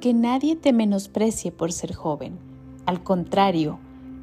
Que 0.00 0.14
nadie 0.14 0.56
te 0.56 0.72
menosprecie 0.72 1.52
por 1.52 1.72
ser 1.72 1.94
joven. 1.94 2.38
Al 2.86 3.02
contrario, 3.02 3.78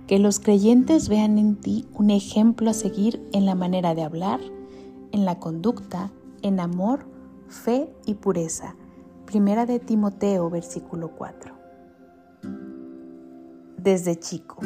que 0.08 0.18
los 0.18 0.40
creyentes 0.40 1.08
vean 1.08 1.38
en 1.38 1.56
ti 1.56 1.88
un 1.94 2.10
ejemplo 2.10 2.72
a 2.72 2.74
seguir 2.74 3.22
en 3.32 3.46
la 3.46 3.54
manera 3.54 3.94
de 3.94 4.02
hablar, 4.02 4.40
en 5.12 5.24
la 5.24 5.38
conducta, 5.40 6.10
en 6.42 6.60
amor, 6.60 7.06
fe 7.48 7.94
y 8.08 8.16
pureza. 8.16 8.76
Primera 9.28 9.68
de 9.68 9.80
Timoteo, 9.80 10.50
versículo 10.50 11.12
4. 11.12 11.54
Desde 13.78 14.20
chico. 14.20 14.58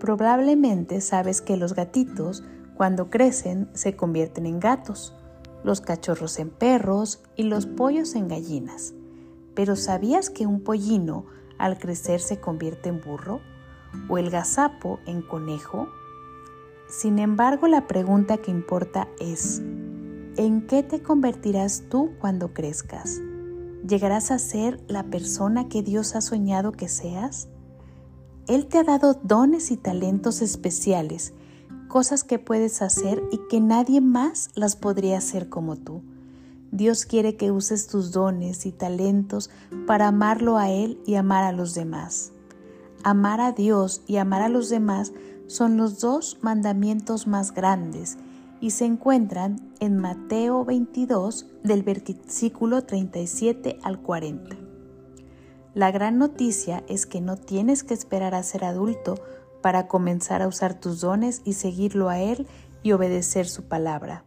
Probablemente 0.00 1.02
sabes 1.02 1.40
que 1.40 1.56
los 1.56 1.74
gatitos, 1.74 2.42
cuando 2.76 3.10
crecen, 3.10 3.68
se 3.74 3.94
convierten 3.94 4.46
en 4.46 4.58
gatos, 4.58 5.14
los 5.62 5.80
cachorros 5.80 6.40
en 6.40 6.50
perros 6.50 7.22
y 7.36 7.44
los 7.44 7.66
pollos 7.66 8.16
en 8.16 8.26
gallinas. 8.26 8.94
Pero 9.60 9.76
¿sabías 9.76 10.30
que 10.30 10.46
un 10.46 10.62
pollino 10.62 11.26
al 11.58 11.78
crecer 11.78 12.20
se 12.20 12.40
convierte 12.40 12.88
en 12.88 13.02
burro? 13.02 13.42
¿O 14.08 14.16
el 14.16 14.30
gazapo 14.30 15.00
en 15.04 15.20
conejo? 15.20 15.86
Sin 16.88 17.18
embargo, 17.18 17.68
la 17.68 17.86
pregunta 17.86 18.38
que 18.38 18.50
importa 18.50 19.06
es, 19.20 19.58
¿en 19.58 20.66
qué 20.66 20.82
te 20.82 21.02
convertirás 21.02 21.84
tú 21.90 22.12
cuando 22.20 22.54
crezcas? 22.54 23.20
¿Llegarás 23.86 24.30
a 24.30 24.38
ser 24.38 24.82
la 24.88 25.02
persona 25.10 25.68
que 25.68 25.82
Dios 25.82 26.16
ha 26.16 26.22
soñado 26.22 26.72
que 26.72 26.88
seas? 26.88 27.50
Él 28.48 28.66
te 28.66 28.78
ha 28.78 28.82
dado 28.82 29.12
dones 29.12 29.70
y 29.72 29.76
talentos 29.76 30.40
especiales, 30.40 31.34
cosas 31.86 32.24
que 32.24 32.38
puedes 32.38 32.80
hacer 32.80 33.22
y 33.30 33.38
que 33.50 33.60
nadie 33.60 34.00
más 34.00 34.48
las 34.54 34.74
podría 34.74 35.18
hacer 35.18 35.50
como 35.50 35.76
tú. 35.76 36.02
Dios 36.72 37.04
quiere 37.04 37.36
que 37.36 37.50
uses 37.50 37.88
tus 37.88 38.12
dones 38.12 38.64
y 38.64 38.72
talentos 38.72 39.50
para 39.86 40.08
amarlo 40.08 40.56
a 40.56 40.70
Él 40.70 41.00
y 41.04 41.16
amar 41.16 41.44
a 41.44 41.52
los 41.52 41.74
demás. 41.74 42.32
Amar 43.02 43.40
a 43.40 43.52
Dios 43.52 44.02
y 44.06 44.18
amar 44.18 44.42
a 44.42 44.48
los 44.48 44.68
demás 44.68 45.12
son 45.46 45.76
los 45.76 46.00
dos 46.00 46.38
mandamientos 46.42 47.26
más 47.26 47.52
grandes 47.52 48.18
y 48.60 48.70
se 48.70 48.84
encuentran 48.84 49.72
en 49.80 49.98
Mateo 49.98 50.64
22 50.64 51.46
del 51.64 51.82
versículo 51.82 52.84
37 52.84 53.78
al 53.82 54.00
40. 54.00 54.56
La 55.74 55.90
gran 55.90 56.18
noticia 56.18 56.84
es 56.88 57.06
que 57.06 57.20
no 57.20 57.36
tienes 57.36 57.82
que 57.82 57.94
esperar 57.94 58.34
a 58.34 58.42
ser 58.42 58.64
adulto 58.64 59.16
para 59.60 59.88
comenzar 59.88 60.42
a 60.42 60.48
usar 60.48 60.78
tus 60.78 61.00
dones 61.00 61.42
y 61.44 61.54
seguirlo 61.54 62.08
a 62.08 62.20
Él 62.20 62.46
y 62.82 62.92
obedecer 62.92 63.46
su 63.46 63.64
palabra. 63.64 64.24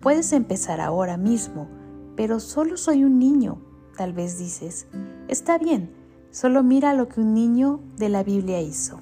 Puedes 0.00 0.32
empezar 0.32 0.80
ahora 0.80 1.16
mismo, 1.16 1.68
pero 2.16 2.40
solo 2.40 2.76
soy 2.76 3.04
un 3.04 3.18
niño, 3.18 3.60
tal 3.96 4.12
vez 4.12 4.38
dices. 4.38 4.86
Está 5.26 5.58
bien, 5.58 5.92
solo 6.30 6.62
mira 6.62 6.94
lo 6.94 7.08
que 7.08 7.20
un 7.20 7.34
niño 7.34 7.80
de 7.96 8.08
la 8.08 8.22
Biblia 8.22 8.60
hizo. 8.60 9.00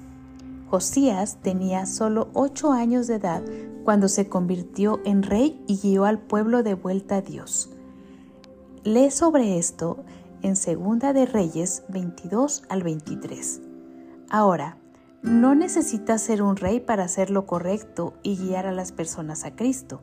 Josías 0.69 1.37
tenía 1.41 1.85
solo 1.85 2.29
ocho 2.33 2.71
años 2.73 3.07
de 3.07 3.15
edad 3.15 3.43
cuando 3.85 4.09
se 4.09 4.27
convirtió 4.27 4.99
en 5.05 5.23
rey 5.23 5.63
y 5.67 5.77
guió 5.77 6.05
al 6.05 6.19
pueblo 6.19 6.61
de 6.61 6.73
vuelta 6.73 7.17
a 7.17 7.21
Dios. 7.21 7.69
Lee 8.83 9.11
sobre 9.11 9.57
esto 9.57 10.03
en 10.41 10.55
Segunda 10.55 11.13
de 11.13 11.25
Reyes 11.25 11.83
22 11.89 12.63
al 12.69 12.83
23. 12.83 13.61
Ahora, 14.29 14.77
no 15.21 15.55
necesitas 15.55 16.21
ser 16.21 16.41
un 16.41 16.57
rey 16.57 16.79
para 16.79 17.03
hacer 17.03 17.29
lo 17.29 17.45
correcto 17.45 18.13
y 18.23 18.35
guiar 18.35 18.65
a 18.65 18.71
las 18.71 18.91
personas 18.91 19.45
a 19.45 19.55
Cristo. 19.55 20.01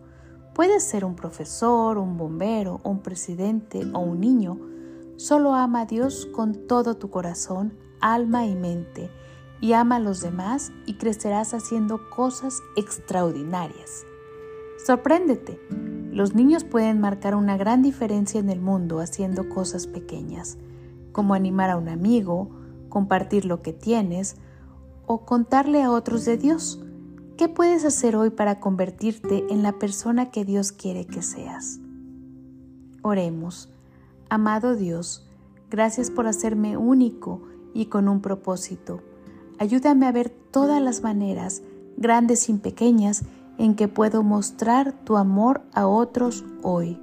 Puedes 0.54 0.84
ser 0.84 1.04
un 1.04 1.16
profesor, 1.16 1.98
un 1.98 2.16
bombero, 2.16 2.80
un 2.84 3.00
presidente 3.00 3.84
o 3.92 3.98
un 3.98 4.20
niño. 4.20 4.60
Solo 5.16 5.52
ama 5.52 5.80
a 5.80 5.86
Dios 5.86 6.26
con 6.26 6.68
todo 6.68 6.96
tu 6.96 7.10
corazón, 7.10 7.76
alma 8.00 8.46
y 8.46 8.54
mente, 8.54 9.10
y 9.60 9.72
ama 9.72 9.96
a 9.96 10.00
los 10.00 10.20
demás 10.20 10.70
y 10.86 10.94
crecerás 10.94 11.54
haciendo 11.54 12.08
cosas 12.08 12.62
extraordinarias. 12.76 14.06
Sorpréndete. 14.86 15.58
Los 16.12 16.36
niños 16.36 16.62
pueden 16.62 17.00
marcar 17.00 17.34
una 17.34 17.56
gran 17.56 17.82
diferencia 17.82 18.38
en 18.38 18.48
el 18.48 18.60
mundo 18.60 19.00
haciendo 19.00 19.48
cosas 19.48 19.88
pequeñas, 19.88 20.58
como 21.10 21.34
animar 21.34 21.70
a 21.70 21.76
un 21.76 21.88
amigo, 21.88 22.50
compartir 22.88 23.44
lo 23.44 23.60
que 23.60 23.72
tienes 23.72 24.36
o 25.06 25.24
contarle 25.24 25.82
a 25.82 25.90
otros 25.90 26.24
de 26.24 26.36
Dios. 26.36 26.83
¿Qué 27.36 27.48
puedes 27.48 27.84
hacer 27.84 28.14
hoy 28.14 28.30
para 28.30 28.60
convertirte 28.60 29.44
en 29.50 29.64
la 29.64 29.72
persona 29.72 30.30
que 30.30 30.44
Dios 30.44 30.70
quiere 30.70 31.04
que 31.04 31.20
seas? 31.20 31.80
Oremos. 33.02 33.68
Amado 34.28 34.76
Dios, 34.76 35.26
gracias 35.68 36.10
por 36.10 36.28
hacerme 36.28 36.76
único 36.76 37.42
y 37.74 37.86
con 37.86 38.08
un 38.08 38.20
propósito. 38.20 39.00
Ayúdame 39.58 40.06
a 40.06 40.12
ver 40.12 40.30
todas 40.30 40.80
las 40.80 41.02
maneras, 41.02 41.62
grandes 41.96 42.48
y 42.48 42.54
pequeñas, 42.54 43.24
en 43.58 43.74
que 43.74 43.88
puedo 43.88 44.22
mostrar 44.22 44.92
tu 45.04 45.16
amor 45.16 45.62
a 45.72 45.86
otros 45.88 46.44
hoy. 46.62 47.00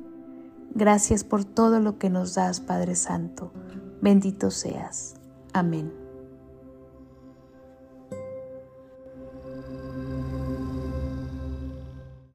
Gracias 0.74 1.26
por 1.26 1.44
todo 1.44 1.82
lo 1.82 1.98
que 1.98 2.10
nos 2.10 2.36
das, 2.36 2.62
Padre 2.62 2.96
Santo. 2.96 3.52
Bendito 4.02 4.50
seas. 4.50 5.16
Amén. 5.54 6.01